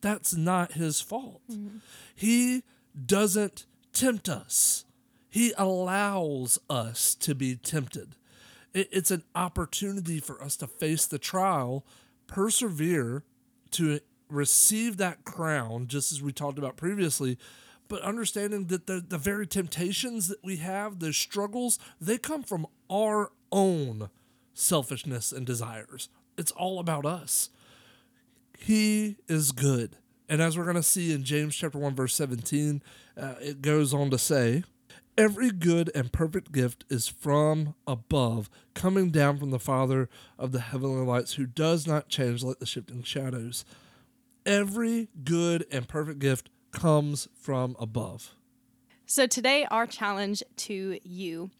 That's 0.00 0.34
not 0.34 0.72
his 0.72 1.00
fault. 1.00 1.40
Mm-hmm. 1.50 1.78
He 2.14 2.62
doesn't 3.04 3.66
tempt 3.92 4.28
us. 4.28 4.84
He 5.28 5.52
allows 5.56 6.58
us 6.70 7.14
to 7.16 7.34
be 7.34 7.56
tempted 7.56 8.16
it's 8.76 9.10
an 9.10 9.22
opportunity 9.34 10.20
for 10.20 10.42
us 10.42 10.56
to 10.56 10.66
face 10.66 11.06
the 11.06 11.18
trial, 11.18 11.84
persevere 12.26 13.24
to 13.70 14.00
receive 14.28 14.98
that 14.98 15.24
crown, 15.24 15.86
just 15.86 16.12
as 16.12 16.20
we 16.20 16.32
talked 16.32 16.58
about 16.58 16.76
previously. 16.76 17.38
But 17.88 18.02
understanding 18.02 18.66
that 18.66 18.86
the, 18.86 19.02
the 19.06 19.18
very 19.18 19.46
temptations 19.46 20.28
that 20.28 20.44
we 20.44 20.56
have, 20.56 20.98
the 20.98 21.12
struggles, 21.12 21.78
they 22.00 22.18
come 22.18 22.42
from 22.42 22.66
our 22.90 23.32
own 23.50 24.10
selfishness 24.52 25.32
and 25.32 25.46
desires. 25.46 26.08
It's 26.36 26.52
all 26.52 26.78
about 26.78 27.06
us. 27.06 27.48
He 28.58 29.16
is 29.26 29.52
good. 29.52 29.96
And 30.28 30.42
as 30.42 30.58
we're 30.58 30.64
going 30.64 30.76
to 30.76 30.82
see 30.82 31.12
in 31.12 31.24
James 31.24 31.56
chapter 31.56 31.78
1 31.78 31.94
verse 31.94 32.14
17, 32.14 32.82
uh, 33.16 33.34
it 33.40 33.62
goes 33.62 33.94
on 33.94 34.10
to 34.10 34.18
say, 34.18 34.64
Every 35.18 35.50
good 35.50 35.90
and 35.94 36.12
perfect 36.12 36.52
gift 36.52 36.84
is 36.90 37.08
from 37.08 37.74
above, 37.86 38.50
coming 38.74 39.10
down 39.10 39.38
from 39.38 39.50
the 39.50 39.58
Father 39.58 40.10
of 40.38 40.52
the 40.52 40.60
heavenly 40.60 41.06
lights, 41.06 41.34
who 41.34 41.46
does 41.46 41.86
not 41.86 42.10
change 42.10 42.42
like 42.42 42.58
the 42.58 42.66
shifting 42.66 43.02
shadows. 43.02 43.64
Every 44.44 45.08
good 45.24 45.64
and 45.72 45.88
perfect 45.88 46.18
gift 46.18 46.50
comes 46.70 47.28
from 47.34 47.76
above. 47.80 48.34
So, 49.06 49.26
today, 49.26 49.66
our 49.70 49.86
challenge 49.86 50.42
to 50.56 50.98
you 51.02 51.50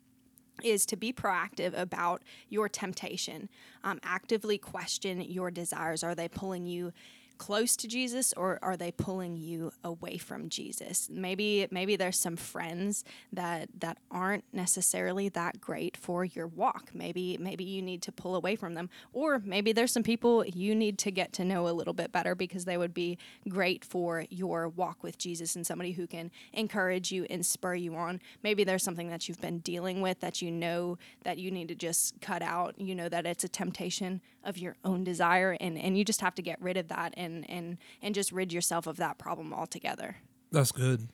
is 0.62 0.84
to 0.86 0.96
be 0.96 1.12
proactive 1.12 1.78
about 1.78 2.22
your 2.50 2.68
temptation. 2.68 3.48
Um, 3.82 4.00
actively 4.02 4.58
question 4.58 5.20
your 5.22 5.50
desires. 5.50 6.02
Are 6.02 6.14
they 6.14 6.28
pulling 6.28 6.66
you 6.66 6.92
close 7.38 7.76
to 7.76 7.88
Jesus 7.88 8.32
or 8.36 8.58
are 8.62 8.76
they 8.76 8.90
pulling 8.90 9.36
you 9.36 9.72
away 9.84 10.18
from 10.18 10.48
Jesus? 10.48 11.08
Maybe 11.10 11.66
maybe 11.70 11.96
there's 11.96 12.18
some 12.18 12.36
friends 12.36 13.04
that 13.32 13.68
that 13.78 13.98
aren't 14.10 14.44
necessarily 14.52 15.28
that 15.30 15.60
great 15.60 15.96
for 15.96 16.24
your 16.24 16.46
walk. 16.46 16.90
Maybe 16.94 17.36
maybe 17.38 17.64
you 17.64 17.82
need 17.82 18.02
to 18.02 18.12
pull 18.12 18.34
away 18.36 18.56
from 18.56 18.74
them 18.74 18.90
or 19.12 19.40
maybe 19.44 19.72
there's 19.72 19.92
some 19.92 20.02
people 20.02 20.44
you 20.46 20.74
need 20.74 20.98
to 20.98 21.10
get 21.10 21.32
to 21.34 21.44
know 21.44 21.68
a 21.68 21.70
little 21.70 21.94
bit 21.94 22.12
better 22.12 22.34
because 22.34 22.64
they 22.64 22.76
would 22.76 22.94
be 22.94 23.18
great 23.48 23.84
for 23.84 24.24
your 24.30 24.68
walk 24.68 25.02
with 25.02 25.18
Jesus 25.18 25.56
and 25.56 25.66
somebody 25.66 25.92
who 25.92 26.06
can 26.06 26.30
encourage 26.52 27.12
you 27.12 27.26
and 27.30 27.44
spur 27.44 27.74
you 27.74 27.94
on. 27.94 28.20
Maybe 28.42 28.64
there's 28.64 28.82
something 28.82 29.08
that 29.08 29.28
you've 29.28 29.40
been 29.40 29.58
dealing 29.58 30.00
with 30.00 30.20
that 30.20 30.42
you 30.42 30.50
know 30.50 30.98
that 31.24 31.38
you 31.38 31.50
need 31.50 31.68
to 31.68 31.74
just 31.74 32.20
cut 32.20 32.42
out. 32.42 32.78
You 32.78 32.94
know 32.94 33.08
that 33.08 33.26
it's 33.26 33.44
a 33.44 33.48
temptation 33.48 34.20
of 34.44 34.58
your 34.58 34.76
own 34.84 35.04
desire 35.04 35.56
and 35.60 35.76
and 35.78 35.98
you 35.98 36.04
just 36.04 36.20
have 36.20 36.34
to 36.36 36.42
get 36.42 36.60
rid 36.62 36.76
of 36.76 36.88
that 36.88 37.12
and 37.16 37.25
and 37.26 37.50
and 37.50 37.76
and 38.00 38.14
just 38.14 38.32
rid 38.32 38.52
yourself 38.52 38.86
of 38.86 38.96
that 38.96 39.18
problem 39.18 39.52
altogether. 39.52 40.16
That's 40.50 40.72
good. 40.72 41.08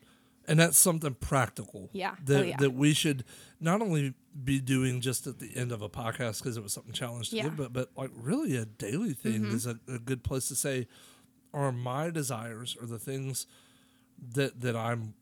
And 0.47 0.59
that's 0.59 0.77
something 0.77 1.15
practical. 1.15 1.89
Yeah. 1.93 2.15
That 2.25 2.41
oh, 2.41 2.45
yeah. 2.45 2.57
that 2.59 2.75
we 2.75 2.95
should 2.95 3.25
not 3.61 3.81
only 3.81 4.15
be 4.45 4.61
doing 4.61 5.01
just 5.01 5.27
at 5.27 5.39
the 5.39 5.57
end 5.57 5.73
of 5.73 5.83
a 5.83 5.89
podcast 5.89 6.43
because 6.43 6.57
it 6.57 6.63
was 6.63 6.73
something 6.73 6.93
challenge 6.93 7.31
to 7.31 7.37
yeah. 7.37 7.45
give, 7.45 7.57
but 7.57 7.73
but 7.73 7.91
like 7.97 8.11
really 8.15 8.57
a 8.57 8.65
daily 8.65 9.13
thing 9.13 9.43
mm-hmm. 9.43 9.55
is 9.55 9.67
a, 9.67 9.79
a 9.89 9.99
good 9.99 10.23
place 10.23 10.49
to 10.49 10.55
say, 10.55 10.87
are 11.55 11.73
my 11.73 12.11
desires 12.11 12.77
or 12.81 12.87
the 12.87 12.99
things 12.99 13.47
that 14.35 14.61
that 14.61 14.77
I'm 14.77 15.15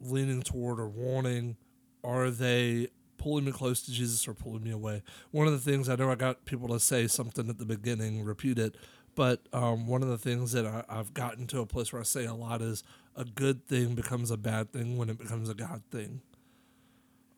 leaning 0.00 0.42
toward 0.42 0.78
or 0.78 0.88
wanting, 0.88 1.56
are 2.04 2.30
they 2.30 2.88
pulling 3.18 3.44
me 3.44 3.52
close 3.52 3.82
to 3.82 3.92
Jesus 3.92 4.26
or 4.26 4.34
pulling 4.34 4.62
me 4.62 4.70
away? 4.70 5.02
One 5.30 5.46
of 5.46 5.52
the 5.52 5.58
things 5.58 5.88
I 5.88 5.96
know 5.96 6.10
I 6.10 6.14
got 6.14 6.44
people 6.44 6.68
to 6.68 6.80
say 6.80 7.06
something 7.06 7.48
at 7.48 7.58
the 7.58 7.64
beginning, 7.64 8.24
repeat 8.24 8.58
it, 8.58 8.76
but 9.14 9.40
um, 9.52 9.86
one 9.86 10.02
of 10.02 10.08
the 10.08 10.18
things 10.18 10.52
that 10.52 10.66
I, 10.66 10.84
I've 10.88 11.14
gotten 11.14 11.46
to 11.48 11.60
a 11.60 11.66
place 11.66 11.92
where 11.92 12.00
I 12.00 12.04
say 12.04 12.24
a 12.26 12.34
lot 12.34 12.62
is 12.62 12.84
a 13.16 13.24
good 13.24 13.66
thing 13.66 13.94
becomes 13.94 14.30
a 14.30 14.36
bad 14.36 14.72
thing 14.72 14.96
when 14.96 15.08
it 15.08 15.18
becomes 15.18 15.48
a 15.48 15.54
God 15.54 15.82
thing. 15.90 16.20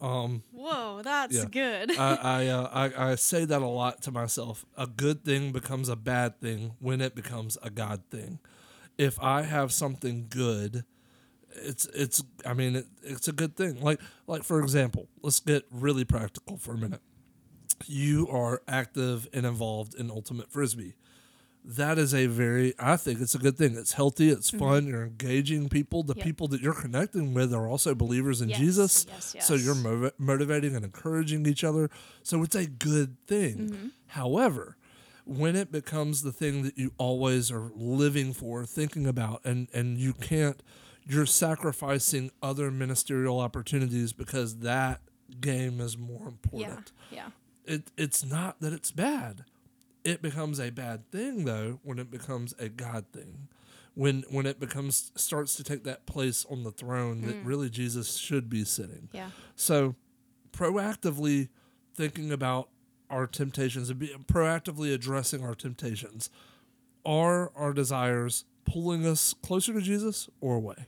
Um, 0.00 0.42
Whoa, 0.52 1.00
that's 1.02 1.34
yeah. 1.34 1.44
good. 1.50 1.96
I 1.98 2.14
I, 2.22 2.46
uh, 2.46 2.70
I, 2.72 3.10
I 3.10 3.14
say 3.14 3.44
that 3.44 3.62
a 3.62 3.66
lot 3.66 4.02
to 4.02 4.10
myself. 4.10 4.64
A 4.76 4.86
good 4.86 5.24
thing 5.24 5.52
becomes 5.52 5.88
a 5.88 5.96
bad 5.96 6.40
thing 6.40 6.72
when 6.80 7.00
it 7.00 7.14
becomes 7.14 7.58
a 7.62 7.70
God 7.70 8.02
thing. 8.10 8.38
If 8.96 9.20
I 9.22 9.42
have 9.42 9.72
something 9.72 10.26
good, 10.28 10.84
it's 11.62 11.84
it's 11.86 12.22
I 12.46 12.54
mean 12.54 12.76
it, 12.76 12.86
it's 13.02 13.28
a 13.28 13.32
good 13.32 13.56
thing. 13.56 13.80
Like 13.80 14.00
like 14.26 14.44
for 14.44 14.60
example, 14.60 15.08
let's 15.22 15.40
get 15.40 15.64
really 15.70 16.04
practical 16.04 16.56
for 16.56 16.74
a 16.74 16.78
minute. 16.78 17.02
You 17.86 18.28
are 18.28 18.62
active 18.66 19.28
and 19.32 19.46
involved 19.46 19.94
in 19.94 20.10
ultimate 20.10 20.50
frisbee 20.50 20.94
that 21.68 21.98
is 21.98 22.14
a 22.14 22.26
very 22.26 22.72
i 22.78 22.96
think 22.96 23.20
it's 23.20 23.34
a 23.34 23.38
good 23.38 23.56
thing 23.56 23.76
it's 23.76 23.92
healthy 23.92 24.30
it's 24.30 24.50
mm-hmm. 24.50 24.58
fun 24.58 24.86
you're 24.86 25.04
engaging 25.04 25.68
people 25.68 26.02
the 26.02 26.14
yep. 26.16 26.24
people 26.24 26.48
that 26.48 26.62
you're 26.62 26.72
connecting 26.72 27.34
with 27.34 27.52
are 27.52 27.68
also 27.68 27.94
believers 27.94 28.40
in 28.40 28.48
yes, 28.48 28.58
jesus 28.58 29.06
yes, 29.08 29.32
yes. 29.34 29.46
so 29.46 29.54
you're 29.54 29.74
motiv- 29.74 30.12
motivating 30.18 30.74
and 30.74 30.84
encouraging 30.84 31.46
each 31.46 31.62
other 31.62 31.90
so 32.22 32.42
it's 32.42 32.54
a 32.54 32.66
good 32.66 33.20
thing 33.26 33.56
mm-hmm. 33.56 33.86
however 34.08 34.76
when 35.26 35.54
it 35.54 35.70
becomes 35.70 36.22
the 36.22 36.32
thing 36.32 36.62
that 36.62 36.78
you 36.78 36.90
always 36.96 37.50
are 37.50 37.70
living 37.74 38.32
for 38.32 38.64
thinking 38.64 39.06
about 39.06 39.42
and 39.44 39.68
and 39.74 39.98
you 39.98 40.14
can't 40.14 40.62
you're 41.08 41.26
sacrificing 41.26 42.30
other 42.42 42.70
ministerial 42.70 43.40
opportunities 43.40 44.12
because 44.12 44.58
that 44.58 45.00
game 45.40 45.80
is 45.80 45.96
more 45.98 46.26
important 46.28 46.92
yeah 47.10 47.28
yeah 47.66 47.74
it, 47.74 47.90
it's 47.96 48.24
not 48.24 48.60
that 48.60 48.72
it's 48.72 48.90
bad 48.90 49.44
it 50.08 50.22
becomes 50.22 50.58
a 50.58 50.70
bad 50.70 51.10
thing 51.10 51.44
though 51.44 51.80
when 51.82 51.98
it 51.98 52.10
becomes 52.10 52.54
a 52.58 52.68
God 52.68 53.06
thing. 53.12 53.48
When 53.94 54.24
when 54.30 54.46
it 54.46 54.60
becomes 54.60 55.12
starts 55.16 55.54
to 55.56 55.64
take 55.64 55.84
that 55.84 56.06
place 56.06 56.46
on 56.48 56.62
the 56.62 56.70
throne 56.70 57.22
mm. 57.22 57.26
that 57.26 57.36
really 57.44 57.68
Jesus 57.68 58.16
should 58.16 58.48
be 58.48 58.64
sitting. 58.64 59.08
Yeah. 59.12 59.30
So 59.54 59.96
proactively 60.52 61.48
thinking 61.94 62.32
about 62.32 62.68
our 63.10 63.26
temptations 63.26 63.90
and 63.90 63.98
be, 63.98 64.14
proactively 64.26 64.94
addressing 64.94 65.44
our 65.44 65.54
temptations. 65.54 66.30
Are 67.04 67.52
our 67.56 67.72
desires 67.72 68.44
pulling 68.64 69.06
us 69.06 69.34
closer 69.42 69.72
to 69.72 69.80
Jesus 69.80 70.28
or 70.40 70.56
away? 70.56 70.86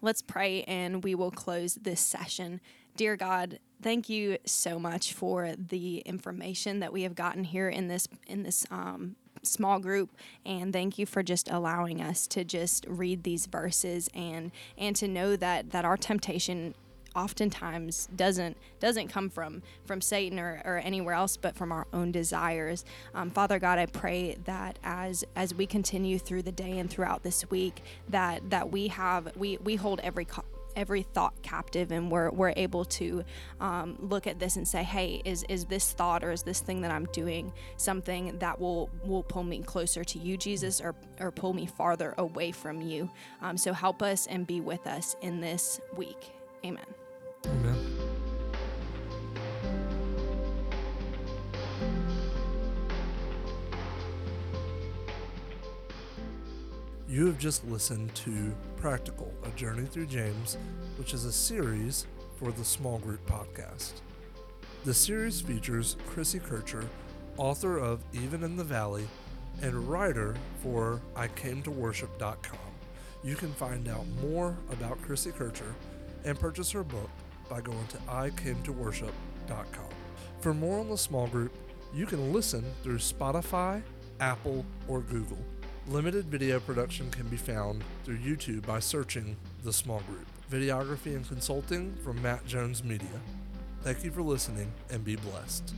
Let's 0.00 0.22
pray 0.22 0.62
and 0.64 1.02
we 1.02 1.14
will 1.14 1.30
close 1.30 1.74
this 1.74 2.00
session. 2.00 2.60
Dear 2.96 3.16
God, 3.16 3.58
thank 3.82 4.08
you 4.08 4.38
so 4.44 4.78
much 4.78 5.12
for 5.12 5.54
the 5.56 5.98
information 5.98 6.80
that 6.80 6.92
we 6.92 7.02
have 7.02 7.14
gotten 7.14 7.44
here 7.44 7.68
in 7.68 7.88
this 7.88 8.08
in 8.26 8.42
this 8.42 8.66
um, 8.70 9.16
small 9.42 9.78
group 9.78 10.10
and 10.44 10.72
thank 10.72 10.98
you 10.98 11.06
for 11.06 11.22
just 11.22 11.48
allowing 11.48 12.02
us 12.02 12.26
to 12.26 12.44
just 12.44 12.84
read 12.88 13.22
these 13.22 13.46
verses 13.46 14.08
and 14.14 14.50
and 14.76 14.96
to 14.96 15.06
know 15.06 15.36
that 15.36 15.70
that 15.70 15.84
our 15.84 15.96
temptation 15.96 16.74
oftentimes 17.18 18.08
doesn't 18.14 18.56
doesn't 18.78 19.08
come 19.08 19.28
from 19.28 19.62
from 19.84 20.00
Satan 20.00 20.38
or, 20.38 20.62
or 20.64 20.78
anywhere 20.78 21.14
else, 21.14 21.36
but 21.36 21.56
from 21.56 21.72
our 21.72 21.86
own 21.92 22.12
desires. 22.12 22.84
Um, 23.14 23.30
Father 23.30 23.58
God, 23.58 23.78
I 23.78 23.86
pray 23.86 24.36
that 24.44 24.78
as 24.84 25.24
as 25.34 25.52
we 25.54 25.66
continue 25.66 26.18
through 26.18 26.42
the 26.42 26.52
day 26.52 26.78
and 26.78 26.88
throughout 26.88 27.24
this 27.24 27.50
week, 27.50 27.82
that 28.08 28.50
that 28.50 28.70
we 28.70 28.88
have 28.88 29.36
we 29.36 29.58
we 29.58 29.76
hold 29.76 30.00
every 30.00 30.24
co- 30.24 30.44
every 30.76 31.02
thought 31.02 31.34
captive 31.42 31.90
and 31.90 32.08
we're, 32.08 32.30
we're 32.30 32.54
able 32.56 32.84
to 32.84 33.24
um, 33.60 33.96
look 33.98 34.28
at 34.28 34.38
this 34.38 34.54
and 34.54 34.66
say 34.66 34.84
hey 34.84 35.20
is, 35.24 35.44
is 35.48 35.64
this 35.64 35.90
thought 35.90 36.22
or 36.22 36.30
is 36.30 36.44
this 36.44 36.60
thing 36.60 36.80
that 36.82 36.92
i'm 36.92 37.06
doing 37.06 37.52
something 37.76 38.38
that 38.38 38.60
will 38.60 38.88
will 39.02 39.24
pull 39.24 39.42
me 39.42 39.60
closer 39.60 40.04
to 40.04 40.20
you 40.20 40.36
jesus 40.36 40.80
or, 40.80 40.94
or 41.18 41.32
pull 41.32 41.52
me 41.52 41.66
farther 41.66 42.14
away 42.18 42.52
from 42.52 42.80
you? 42.80 43.10
Um, 43.42 43.56
so 43.56 43.72
help 43.72 44.02
us 44.02 44.28
and 44.28 44.46
be 44.46 44.60
with 44.60 44.86
us 44.86 45.16
in 45.20 45.40
this 45.40 45.80
week. 45.96 46.30
Amen 46.64 47.07
Amen. 47.46 47.98
You 57.08 57.26
have 57.26 57.38
just 57.38 57.66
listened 57.66 58.14
to 58.16 58.54
Practical, 58.76 59.32
a 59.44 59.50
journey 59.50 59.86
through 59.86 60.06
James, 60.06 60.58
which 60.98 61.14
is 61.14 61.24
a 61.24 61.32
series 61.32 62.06
for 62.36 62.52
the 62.52 62.64
Small 62.64 62.98
Group 62.98 63.26
Podcast. 63.26 63.92
The 64.84 64.94
series 64.94 65.40
features 65.40 65.96
Chrissy 66.06 66.38
Kertscher, 66.38 66.86
author 67.36 67.78
of 67.78 68.04
Even 68.12 68.44
in 68.44 68.56
the 68.56 68.64
Valley 68.64 69.08
and 69.62 69.88
writer 69.88 70.36
for 70.62 71.00
ICameToWorship.com. 71.16 72.58
You 73.24 73.34
can 73.34 73.52
find 73.54 73.88
out 73.88 74.06
more 74.22 74.56
about 74.70 75.02
Chrissy 75.02 75.32
Kertscher 75.32 75.74
and 76.24 76.38
purchase 76.38 76.70
her 76.70 76.84
book 76.84 77.10
by 77.48 77.60
going 77.60 77.86
to 77.88 77.96
ICameToWorship.com. 78.08 79.88
For 80.40 80.54
more 80.54 80.78
on 80.78 80.88
the 80.88 80.98
small 80.98 81.26
group, 81.26 81.52
you 81.94 82.06
can 82.06 82.32
listen 82.32 82.64
through 82.82 82.98
Spotify, 82.98 83.82
Apple, 84.20 84.64
or 84.86 85.00
Google. 85.00 85.38
Limited 85.88 86.26
video 86.26 86.60
production 86.60 87.10
can 87.10 87.28
be 87.28 87.36
found 87.36 87.82
through 88.04 88.18
YouTube 88.18 88.66
by 88.66 88.78
searching 88.78 89.36
The 89.64 89.72
Small 89.72 90.00
Group. 90.00 90.26
Videography 90.50 91.16
and 91.16 91.26
consulting 91.26 91.96
from 92.04 92.20
Matt 92.20 92.46
Jones 92.46 92.84
Media. 92.84 93.20
Thank 93.82 94.04
you 94.04 94.10
for 94.10 94.22
listening 94.22 94.70
and 94.90 95.02
be 95.02 95.16
blessed. 95.16 95.72